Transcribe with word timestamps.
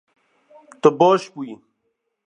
Tu 0.81 0.89
baş 0.99 1.23
bûyî 1.33 1.55